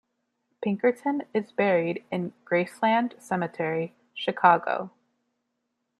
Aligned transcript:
Pinkerton 0.63 1.27
is 1.31 1.51
buried 1.51 2.03
in 2.09 2.33
Graceland 2.43 3.21
Cemetery, 3.21 3.93
Chicago. 4.15 4.89